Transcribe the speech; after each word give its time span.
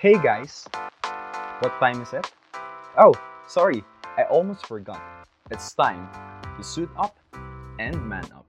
Hey 0.00 0.16
guys! 0.16 0.64
What 1.60 1.76
time 1.76 2.00
is 2.00 2.14
it? 2.14 2.24
Oh, 2.96 3.12
sorry, 3.46 3.84
I 4.16 4.22
almost 4.32 4.64
forgot. 4.64 4.96
It's 5.50 5.74
time 5.74 6.08
to 6.56 6.64
suit 6.64 6.88
up 6.96 7.20
and 7.78 8.00
man 8.08 8.24
up. 8.32 8.46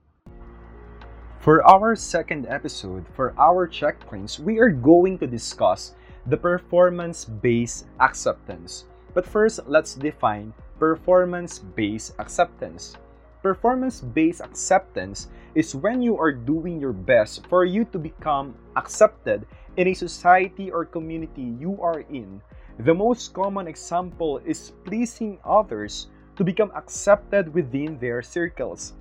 For 1.40 1.60
our 1.68 1.94
second 1.94 2.46
episode, 2.48 3.04
for 3.12 3.36
our 3.36 3.68
checkpoints, 3.68 4.40
we 4.40 4.60
are 4.60 4.70
going 4.70 5.18
to 5.18 5.26
discuss 5.26 5.92
the 6.24 6.38
performance 6.38 7.26
based 7.26 7.84
acceptance. 8.00 8.86
But 9.12 9.28
first, 9.28 9.60
let's 9.68 9.92
define 9.92 10.54
performance 10.78 11.58
based 11.58 12.16
acceptance. 12.18 12.96
Performance 13.42 14.00
based 14.00 14.40
acceptance 14.40 15.28
is 15.54 15.74
when 15.74 16.00
you 16.00 16.16
are 16.16 16.32
doing 16.32 16.80
your 16.80 16.94
best 16.96 17.44
for 17.48 17.66
you 17.66 17.84
to 17.92 17.98
become 17.98 18.54
accepted 18.74 19.44
in 19.76 19.88
a 19.88 19.94
society 19.94 20.70
or 20.70 20.84
community 20.84 21.54
you 21.58 21.78
are 21.80 22.00
in. 22.10 22.40
The 22.78 22.94
most 22.94 23.32
common 23.32 23.66
example 23.68 24.40
is 24.44 24.72
pleasing 24.84 25.38
others 25.44 26.08
to 26.36 26.44
become 26.44 26.72
accepted 26.74 27.52
within 27.52 27.98
their 27.98 28.22
circles. 28.22 28.94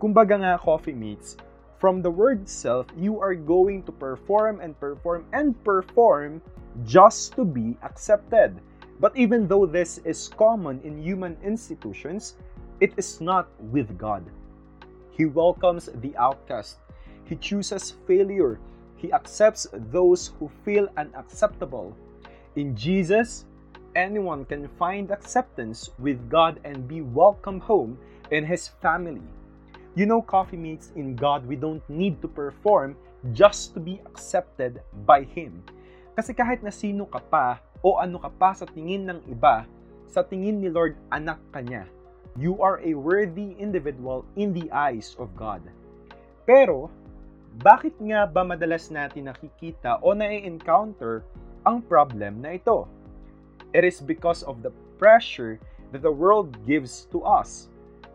Kumbaga 0.00 0.36
nga 0.36 0.58
coffee 0.58 0.92
mates, 0.92 1.36
from 1.78 2.00
the 2.00 2.10
word 2.10 2.42
itself, 2.42 2.86
you 2.96 3.20
are 3.20 3.34
going 3.34 3.82
to 3.84 3.92
perform 3.92 4.60
and 4.60 4.78
perform 4.80 5.24
and 5.32 5.52
perform 5.64 6.40
just 6.84 7.36
to 7.36 7.44
be 7.44 7.76
accepted. 7.82 8.60
But 9.00 9.16
even 9.16 9.48
though 9.48 9.66
this 9.66 9.98
is 10.04 10.28
common 10.28 10.80
in 10.84 11.02
human 11.02 11.36
institutions, 11.44 12.36
it 12.80 12.92
is 12.96 13.20
not 13.20 13.48
with 13.72 13.98
God. 13.98 14.24
He 15.10 15.26
welcomes 15.26 15.88
the 16.00 16.16
outcast. 16.16 16.78
He 17.24 17.36
chooses 17.36 17.94
failure. 18.06 18.58
He 19.04 19.12
accepts 19.12 19.68
those 19.92 20.32
who 20.40 20.48
feel 20.64 20.88
unacceptable. 20.96 21.92
In 22.56 22.72
Jesus, 22.72 23.44
anyone 23.92 24.48
can 24.48 24.64
find 24.80 25.12
acceptance 25.12 25.92
with 26.00 26.16
God 26.32 26.56
and 26.64 26.88
be 26.88 27.04
welcome 27.04 27.60
home 27.60 28.00
in 28.32 28.48
His 28.48 28.72
family. 28.80 29.20
You 29.92 30.08
know, 30.08 30.24
coffee 30.24 30.56
mates, 30.56 30.88
in 30.96 31.20
God, 31.20 31.44
we 31.44 31.52
don't 31.52 31.84
need 31.92 32.24
to 32.24 32.28
perform 32.32 32.96
just 33.36 33.76
to 33.76 33.80
be 33.84 34.00
accepted 34.08 34.80
by 35.04 35.28
Him. 35.28 35.60
Kasi 36.16 36.32
kahit 36.32 36.64
na 36.64 36.72
sino 36.72 37.04
ka 37.04 37.20
pa 37.20 37.60
o 37.84 38.00
ano 38.00 38.16
ka 38.16 38.32
pa 38.32 38.56
sa 38.56 38.64
tingin 38.64 39.04
ng 39.04 39.20
iba, 39.28 39.68
sa 40.08 40.24
tingin 40.24 40.64
ni 40.64 40.72
Lord, 40.72 40.96
anak 41.12 41.44
ka 41.52 41.60
niya 41.60 41.84
you 42.36 42.58
are 42.58 42.82
a 42.82 42.94
worthy 42.94 43.54
individual 43.58 44.26
in 44.34 44.50
the 44.52 44.66
eyes 44.72 45.14
of 45.18 45.30
God. 45.38 45.62
Pero, 46.46 46.90
bakit 47.62 47.94
nga 48.02 48.26
ba 48.26 48.42
madalas 48.42 48.90
natin 48.90 49.30
nakikita 49.30 50.02
o 50.02 50.10
na-encounter 50.10 51.22
ang 51.62 51.78
problem 51.86 52.42
na 52.42 52.58
ito? 52.58 52.90
It 53.70 53.86
is 53.86 54.02
because 54.02 54.42
of 54.42 54.62
the 54.62 54.74
pressure 54.98 55.62
that 55.94 56.02
the 56.02 56.10
world 56.10 56.50
gives 56.66 57.06
to 57.14 57.22
us. 57.22 57.70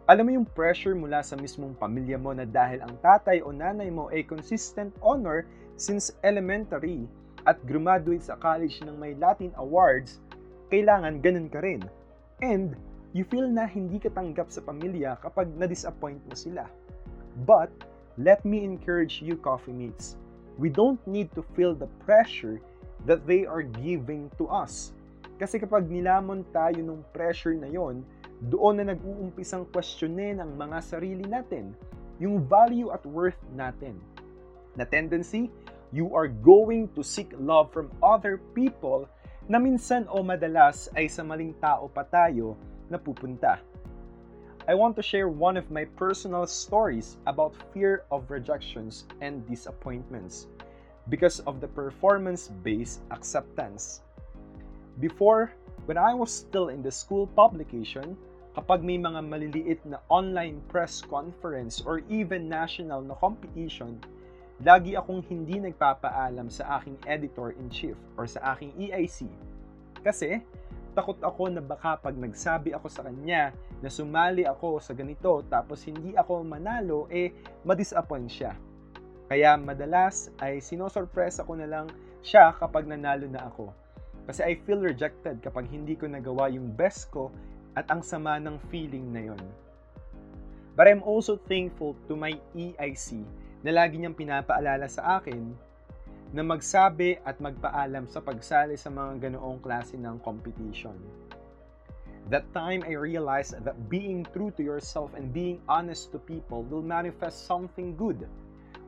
Alam 0.10 0.26
mo 0.26 0.32
yung 0.42 0.50
pressure 0.58 0.98
mula 0.98 1.22
sa 1.23 1.38
mismong 1.38 1.78
pamilya 1.78 2.17
mo 2.17 2.34
na 2.36 2.44
dahil 2.44 2.82
ang 2.84 2.98
tatay 3.00 3.40
o 3.45 3.54
nanay 3.54 3.88
mo 3.94 4.10
ay 4.12 4.26
consistent 4.26 4.92
honor 5.00 5.45
since 5.80 6.12
elementary 6.26 7.08
at 7.48 7.62
graduate 7.64 8.26
sa 8.26 8.36
college 8.36 8.84
ng 8.84 8.98
may 9.00 9.16
Latin 9.16 9.56
awards, 9.56 10.20
kailangan 10.73 11.23
ganun 11.23 11.48
ka 11.48 11.64
rin. 11.64 11.86
And 12.44 12.76
you 13.16 13.23
feel 13.23 13.48
na 13.48 13.70
hindi 13.70 14.02
ka 14.02 14.12
tanggap 14.12 14.52
sa 14.52 14.60
pamilya 14.66 15.16
kapag 15.23 15.48
na-disappoint 15.56 16.20
mo 16.28 16.36
sila. 16.36 16.67
But, 17.48 17.72
let 18.20 18.44
me 18.44 18.67
encourage 18.67 19.23
you, 19.23 19.39
coffee 19.39 19.72
mates. 19.72 20.20
We 20.59 20.67
don't 20.67 21.00
need 21.08 21.31
to 21.39 21.42
feel 21.56 21.72
the 21.72 21.88
pressure 22.03 22.60
that 23.08 23.23
they 23.23 23.48
are 23.48 23.64
giving 23.64 24.27
to 24.36 24.52
us. 24.52 24.92
Kasi 25.39 25.55
kapag 25.55 25.88
nilamon 25.88 26.44
tayo 26.52 26.83
ng 26.83 26.99
pressure 27.16 27.55
na 27.55 27.71
yon, 27.71 28.04
doon 28.52 28.83
na 28.83 28.92
nag-uumpisang 28.92 29.71
questionin 29.71 30.44
ang 30.44 30.52
mga 30.60 30.83
sarili 30.83 31.23
natin, 31.23 31.71
yung 32.20 32.44
value 32.44 32.92
at 32.92 32.99
worth 33.08 33.39
natin. 33.55 33.95
Na 34.76 34.83
tendency, 34.83 35.48
you 35.95 36.11
are 36.11 36.27
going 36.27 36.92
to 36.92 36.99
seek 36.99 37.32
love 37.39 37.71
from 37.71 37.88
other 38.04 38.36
people 38.52 39.08
na 39.48 39.64
minsan 39.64 40.04
o 40.11 40.20
madalas 40.20 40.92
ay 40.92 41.08
sa 41.08 41.23
maling 41.23 41.55
tao 41.64 41.88
pa 41.88 42.04
tayo 42.04 42.60
napupunta. 42.92 43.64
I 44.70 44.78
want 44.78 44.94
to 44.98 45.02
share 45.02 45.34
one 45.34 45.58
of 45.58 45.74
my 45.74 45.90
personal 45.98 46.46
stories 46.46 47.18
about 47.26 47.58
fear 47.74 48.06
of 48.14 48.30
rejections 48.30 49.10
and 49.18 49.42
disappointments 49.50 50.46
because 51.10 51.42
of 51.50 51.58
the 51.58 51.66
performance-based 51.66 53.02
acceptance. 53.10 54.06
Before, 55.02 55.50
when 55.90 55.98
I 55.98 56.14
was 56.14 56.30
still 56.30 56.70
in 56.70 56.86
the 56.86 56.94
school 56.94 57.26
publication, 57.34 58.14
kapag 58.54 58.86
may 58.86 59.02
mga 59.02 59.26
maliliit 59.26 59.82
na 59.90 60.06
online 60.06 60.62
press 60.70 61.02
conference 61.02 61.82
or 61.82 62.06
even 62.06 62.46
national 62.46 63.02
na 63.02 63.18
competition, 63.18 63.98
lagi 64.62 64.94
akong 64.94 65.26
hindi 65.26 65.58
nagpapaalam 65.58 66.46
sa 66.46 66.78
aking 66.78 67.02
editor-in-chief 67.10 67.98
or 68.22 68.30
sa 68.30 68.54
aking 68.54 68.70
EIC. 68.78 69.26
Kasi, 70.06 70.46
takot 70.94 71.17
ako 71.22 71.54
na 71.54 71.61
baka 71.61 71.98
pag 72.00 72.16
nagsabi 72.17 72.73
ako 72.73 72.88
sa 72.89 73.05
kanya 73.05 73.54
na 73.82 73.89
sumali 73.89 74.44
ako 74.45 74.82
sa 74.82 74.94
ganito 74.94 75.45
tapos 75.48 75.86
hindi 75.86 76.14
ako 76.17 76.45
manalo, 76.45 77.05
eh 77.14 77.33
madisappoint 77.66 78.30
siya. 78.30 78.54
Kaya 79.30 79.55
madalas 79.61 80.33
ay 80.42 80.58
sinosurpresa 80.58 81.45
ko 81.45 81.54
na 81.54 81.70
lang 81.70 81.86
siya 82.26 82.54
kapag 82.58 82.89
nanalo 82.89 83.30
na 83.30 83.45
ako. 83.45 83.70
Kasi 84.26 84.45
I 84.45 84.54
feel 84.66 84.82
rejected 84.82 85.42
kapag 85.42 85.70
hindi 85.70 85.94
ko 85.94 86.10
nagawa 86.10 86.50
yung 86.50 86.73
best 86.73 87.14
ko 87.14 87.30
at 87.77 87.86
ang 87.94 88.02
sama 88.02 88.42
ng 88.42 88.58
feeling 88.73 89.14
na 89.14 89.30
yon. 89.33 89.44
But 90.73 90.89
I'm 90.89 91.06
also 91.06 91.38
thankful 91.38 91.94
to 92.10 92.14
my 92.17 92.38
EIC 92.56 93.21
na 93.61 93.71
lagi 93.76 94.00
niyang 94.00 94.16
pinapaalala 94.16 94.88
sa 94.88 95.20
akin 95.20 95.69
na 96.30 96.45
magsabi 96.45 97.17
at 97.26 97.42
magpaalam 97.42 98.06
sa 98.06 98.22
pagsali 98.22 98.78
sa 98.78 98.94
mga 98.94 99.30
ganoong 99.30 99.58
klase 99.66 99.98
ng 99.98 100.22
competition. 100.22 100.94
That 102.30 102.45
time 102.54 102.86
I 102.86 102.94
realized 102.94 103.58
that 103.58 103.90
being 103.90 104.22
true 104.30 104.54
to 104.54 104.62
yourself 104.62 105.18
and 105.18 105.34
being 105.34 105.58
honest 105.66 106.14
to 106.14 106.22
people 106.22 106.62
will 106.70 106.86
manifest 106.86 107.50
something 107.50 107.98
good, 107.98 108.30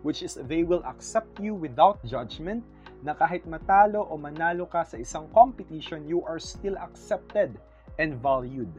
which 0.05 0.21
is 0.21 0.37
they 0.45 0.61
will 0.61 0.85
accept 0.85 1.41
you 1.41 1.57
without 1.57 1.97
judgment 2.05 2.61
na 3.01 3.17
kahit 3.17 3.49
matalo 3.49 4.05
o 4.05 4.13
manalo 4.21 4.69
ka 4.69 4.85
sa 4.85 5.01
isang 5.01 5.25
competition, 5.33 6.05
you 6.05 6.21
are 6.21 6.37
still 6.37 6.77
accepted 6.77 7.57
and 7.97 8.21
valued. 8.21 8.69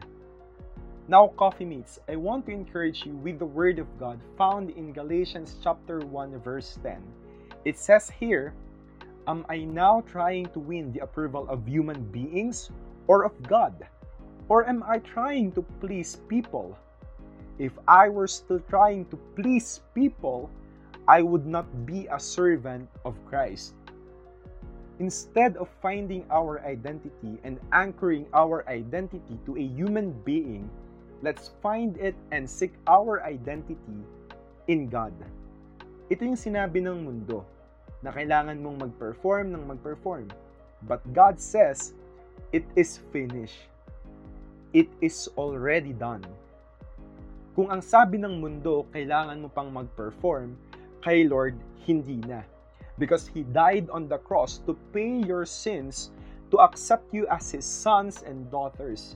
Now, 1.11 1.35
coffee 1.35 1.67
mates, 1.67 1.99
I 2.07 2.15
want 2.15 2.47
to 2.47 2.55
encourage 2.55 3.03
you 3.03 3.19
with 3.19 3.43
the 3.43 3.51
word 3.51 3.75
of 3.83 3.91
God 3.99 4.23
found 4.39 4.71
in 4.71 4.95
Galatians 4.95 5.59
chapter 5.59 5.99
1 5.99 6.39
verse 6.39 6.79
10 6.79 7.03
it 7.65 7.77
says 7.79 8.09
here, 8.09 8.53
Am 9.25 9.45
I 9.47 9.63
now 9.63 10.03
trying 10.03 10.51
to 10.51 10.59
win 10.59 10.91
the 10.91 10.99
approval 10.99 11.47
of 11.47 11.63
human 11.63 12.03
beings 12.11 12.69
or 13.07 13.23
of 13.23 13.31
God? 13.47 13.87
Or 14.49 14.67
am 14.67 14.83
I 14.83 14.99
trying 14.99 15.55
to 15.55 15.63
please 15.79 16.19
people? 16.27 16.75
If 17.57 17.71
I 17.87 18.09
were 18.09 18.27
still 18.27 18.59
trying 18.67 19.05
to 19.15 19.17
please 19.39 19.79
people, 19.95 20.51
I 21.07 21.21
would 21.21 21.47
not 21.47 21.63
be 21.85 22.07
a 22.11 22.19
servant 22.19 22.89
of 23.05 23.15
Christ. 23.23 23.75
Instead 24.99 25.55
of 25.55 25.71
finding 25.81 26.27
our 26.29 26.59
identity 26.67 27.39
and 27.47 27.59
anchoring 27.71 28.27
our 28.33 28.67
identity 28.67 29.39
to 29.45 29.55
a 29.55 29.63
human 29.63 30.11
being, 30.27 30.69
let's 31.23 31.55
find 31.63 31.95
it 31.95 32.15
and 32.31 32.43
seek 32.43 32.75
our 32.87 33.23
identity 33.23 34.03
in 34.67 34.91
God. 34.91 35.15
Ito 36.11 36.27
yung 36.27 36.39
sinabi 36.39 36.83
ng 36.83 37.07
mundo 37.07 37.47
na 38.03 38.11
kailangan 38.11 38.59
mong 38.59 38.91
mag-perform 38.91 39.55
ng 39.55 39.63
mag-perform. 39.63 40.27
But 40.83 40.99
God 41.15 41.39
says, 41.39 41.95
it 42.51 42.67
is 42.75 42.99
finished. 43.15 43.71
It 44.75 44.91
is 44.99 45.31
already 45.39 45.95
done. 45.95 46.27
Kung 47.55 47.71
ang 47.71 47.79
sabi 47.79 48.19
ng 48.19 48.43
mundo, 48.43 48.83
kailangan 48.91 49.39
mo 49.39 49.47
pang 49.47 49.71
mag-perform, 49.71 50.59
kay 50.99 51.23
Lord, 51.23 51.55
hindi 51.87 52.19
na. 52.27 52.43
Because 52.99 53.31
He 53.31 53.47
died 53.55 53.87
on 53.87 54.11
the 54.11 54.19
cross 54.19 54.59
to 54.67 54.75
pay 54.91 55.23
your 55.23 55.47
sins, 55.47 56.11
to 56.51 56.59
accept 56.59 57.07
you 57.15 57.23
as 57.31 57.49
His 57.49 57.63
sons 57.63 58.25
and 58.27 58.51
daughters, 58.51 59.15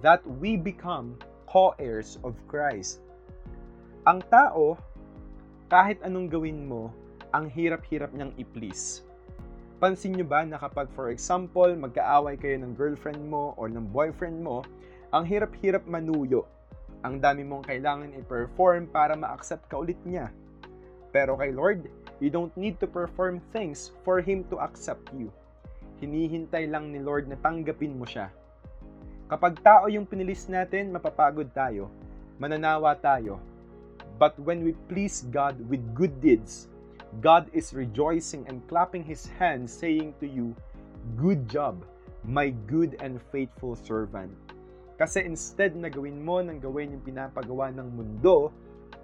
that 0.00 0.24
we 0.38 0.56
become 0.56 1.18
co-heirs 1.50 2.16
of 2.22 2.38
Christ. 2.46 3.02
Ang 4.06 4.22
tao, 4.30 4.78
kahit 5.68 6.00
anong 6.06 6.30
gawin 6.30 6.64
mo, 6.64 6.94
ang 7.32 7.50
hirap-hirap 7.52 8.12
niyang 8.12 8.32
i-please. 8.40 9.04
Pansin 9.78 10.16
niyo 10.16 10.26
ba 10.26 10.42
na 10.42 10.58
kapag 10.58 10.90
for 10.92 11.12
example, 11.12 11.70
magkaaway 11.70 12.34
kayo 12.34 12.58
ng 12.58 12.74
girlfriend 12.74 13.22
mo 13.22 13.54
or 13.54 13.70
ng 13.70 13.86
boyfriend 13.88 14.42
mo, 14.42 14.66
ang 15.14 15.22
hirap-hirap 15.24 15.86
manuyo. 15.86 16.44
Ang 17.06 17.22
dami 17.22 17.46
mong 17.46 17.70
kailangan 17.70 18.16
i-perform 18.18 18.90
para 18.90 19.14
ma-accept 19.14 19.70
ka 19.70 19.78
ulit 19.78 19.98
niya. 20.02 20.34
Pero 21.14 21.38
kay 21.38 21.54
Lord, 21.54 21.86
you 22.18 22.28
don't 22.28 22.52
need 22.58 22.76
to 22.82 22.90
perform 22.90 23.38
things 23.54 23.94
for 24.02 24.18
Him 24.18 24.42
to 24.50 24.58
accept 24.58 25.06
you. 25.14 25.30
hinihintay 25.98 26.70
lang 26.70 26.94
ni 26.94 27.02
Lord 27.02 27.26
na 27.26 27.38
tanggapin 27.38 27.98
mo 27.98 28.06
siya. 28.06 28.30
Kapag 29.28 29.60
tao 29.60 29.90
yung 29.92 30.08
pinilis 30.08 30.48
natin, 30.48 30.94
mapapagod 30.94 31.50
tayo, 31.52 31.92
mananawa 32.40 32.96
tayo. 32.96 33.42
But 34.16 34.34
when 34.40 34.64
we 34.66 34.74
please 34.88 35.26
God 35.30 35.60
with 35.68 35.82
good 35.94 36.18
deeds, 36.18 36.70
God 37.24 37.48
is 37.56 37.72
rejoicing 37.72 38.44
and 38.48 38.60
clapping 38.68 39.02
His 39.02 39.26
hands 39.40 39.72
saying 39.72 40.14
to 40.20 40.26
you, 40.28 40.54
Good 41.16 41.48
job, 41.48 41.84
my 42.24 42.52
good 42.68 43.00
and 43.00 43.16
faithful 43.32 43.76
servant. 43.76 44.30
Kasi 44.98 45.22
instead 45.22 45.78
na 45.78 45.88
gawin 45.88 46.20
mo 46.20 46.42
ng 46.42 46.58
gawin 46.58 46.92
yung 46.92 47.04
pinapagawa 47.06 47.70
ng 47.70 47.86
mundo, 47.94 48.50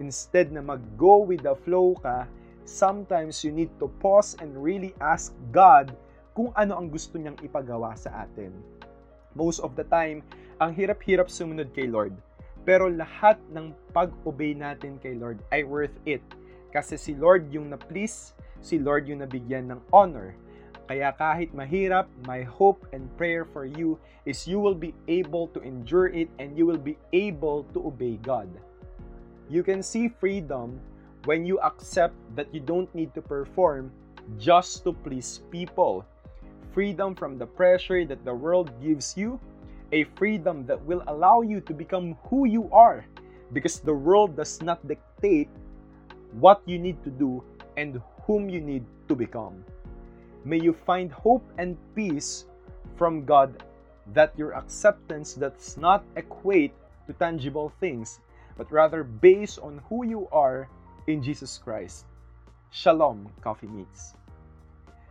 instead 0.03 0.51
na 0.51 0.61
mag-go 0.61 1.23
with 1.23 1.47
the 1.47 1.55
flow 1.63 1.95
ka, 2.03 2.27
sometimes 2.67 3.47
you 3.47 3.55
need 3.55 3.71
to 3.79 3.87
pause 4.03 4.35
and 4.43 4.53
really 4.59 4.91
ask 4.99 5.33
God 5.55 5.95
kung 6.35 6.51
ano 6.59 6.75
ang 6.75 6.91
gusto 6.91 7.15
niyang 7.15 7.39
ipagawa 7.47 7.95
sa 7.95 8.27
atin. 8.27 8.51
Most 9.39 9.63
of 9.63 9.79
the 9.79 9.87
time, 9.87 10.27
ang 10.59 10.75
hirap-hirap 10.75 11.31
sumunod 11.31 11.71
kay 11.71 11.87
Lord. 11.87 12.15
Pero 12.67 12.91
lahat 12.91 13.39
ng 13.55 13.71
pag-obey 13.95 14.57
natin 14.57 14.99
kay 14.99 15.15
Lord 15.15 15.39
ay 15.55 15.63
worth 15.63 15.95
it. 16.09 16.25
Kasi 16.75 16.99
si 16.99 17.15
Lord 17.15 17.55
yung 17.55 17.71
na-please, 17.71 18.35
si 18.59 18.83
Lord 18.83 19.07
yung 19.07 19.23
nabigyan 19.23 19.71
ng 19.71 19.79
honor. 19.95 20.35
Kaya 20.91 21.15
kahit 21.15 21.55
mahirap, 21.55 22.11
my 22.27 22.43
hope 22.43 22.83
and 22.91 23.07
prayer 23.15 23.47
for 23.47 23.65
you 23.65 23.95
is 24.27 24.51
you 24.51 24.59
will 24.59 24.75
be 24.75 24.91
able 25.07 25.47
to 25.55 25.63
endure 25.63 26.11
it 26.11 26.27
and 26.43 26.59
you 26.59 26.67
will 26.67 26.81
be 26.83 26.99
able 27.15 27.63
to 27.71 27.87
obey 27.87 28.19
God. 28.19 28.51
You 29.47 29.63
can 29.63 29.87
see 29.87 30.11
freedom 30.11 30.83
when 31.31 31.47
you 31.47 31.63
accept 31.63 32.19
that 32.35 32.53
you 32.53 32.61
don't 32.61 32.91
need 32.93 33.15
to 33.15 33.23
perform 33.23 33.95
just 34.37 34.83
to 34.85 34.93
please 34.93 35.41
people 35.49 36.05
freedom 36.75 37.15
from 37.15 37.39
the 37.39 37.47
pressure 37.47 38.05
that 38.05 38.27
the 38.27 38.35
world 38.35 38.69
gives 38.83 39.17
you, 39.17 39.39
a 39.93 40.03
freedom 40.19 40.67
that 40.67 40.83
will 40.85 41.07
allow 41.07 41.41
you 41.41 41.63
to 41.63 41.73
become 41.73 42.19
who 42.27 42.45
you 42.51 42.69
are 42.75 43.07
because 43.55 43.79
the 43.79 43.95
world 43.95 44.37
does 44.37 44.61
not 44.61 44.83
dictate 44.89 45.49
what 46.39 46.63
you 46.67 46.79
need 46.79 47.03
to 47.05 47.11
do 47.11 47.43
and 47.77 48.01
whom 48.27 48.49
you 48.49 48.61
need 48.61 48.85
to 49.09 49.15
become. 49.15 49.65
May 50.45 50.61
you 50.61 50.73
find 50.73 51.11
hope 51.11 51.45
and 51.59 51.79
peace 51.95 52.45
from 52.97 53.25
God 53.25 53.63
that 54.13 54.37
your 54.37 54.53
acceptance 54.55 55.35
does 55.35 55.77
not 55.79 56.05
equate 56.17 56.75
to 57.07 57.13
tangible 57.15 57.73
things, 57.81 58.21
but 58.57 58.71
rather 58.71 59.05
based 59.05 59.59
on 59.61 59.81
who 59.89 60.05
you 60.05 60.29
are 60.33 60.69
in 61.07 61.23
Jesus 61.23 61.59
Christ. 61.59 62.05
Shalom, 62.71 63.31
Coffee 63.41 63.69
Meets. 63.69 64.15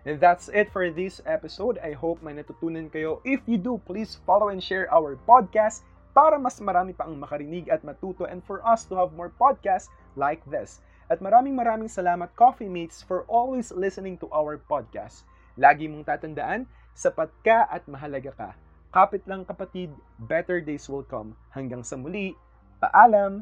And 0.05 0.19
that's 0.19 0.49
it 0.49 0.69
for 0.71 0.91
this 0.91 1.21
episode. 1.25 1.79
I 1.79 1.95
hope 1.95 2.19
may 2.21 2.35
natutunan 2.35 2.91
kayo. 2.91 3.23
If 3.23 3.39
you 3.47 3.55
do, 3.55 3.79
please 3.87 4.19
follow 4.27 4.51
and 4.51 4.59
share 4.59 4.91
our 4.91 5.15
podcast 5.23 5.87
para 6.11 6.35
mas 6.37 6.59
marami 6.59 6.91
pa 6.91 7.07
ang 7.07 7.17
makarinig 7.17 7.71
at 7.71 7.81
matuto 7.81 8.27
and 8.27 8.43
for 8.43 8.59
us 8.67 8.83
to 8.85 8.99
have 8.99 9.15
more 9.15 9.31
podcasts 9.31 9.87
like 10.19 10.43
this. 10.45 10.83
At 11.11 11.19
maraming 11.19 11.55
maraming 11.55 11.91
salamat 11.91 12.31
Coffee 12.35 12.71
Mates 12.71 13.03
for 13.03 13.27
always 13.27 13.71
listening 13.75 14.15
to 14.23 14.27
our 14.31 14.55
podcast. 14.55 15.27
Lagi 15.59 15.85
mong 15.91 16.07
tatandaan, 16.07 16.65
sapat 16.95 17.29
ka 17.43 17.67
at 17.67 17.83
mahalaga 17.85 18.31
ka. 18.33 18.49
Kapit 18.93 19.25
lang 19.25 19.43
kapatid, 19.43 19.89
better 20.29 20.61
days 20.61 20.85
will 20.85 21.03
come. 21.03 21.33
Hanggang 21.51 21.81
sa 21.81 21.97
muli, 21.97 22.37
paalam! 22.77 23.41